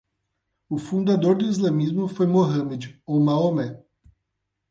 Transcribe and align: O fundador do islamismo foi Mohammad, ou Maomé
O 0.67 0.79
fundador 0.79 1.37
do 1.37 1.45
islamismo 1.45 2.07
foi 2.07 2.25
Mohammad, 2.25 2.87
ou 3.05 3.19
Maomé 3.23 3.79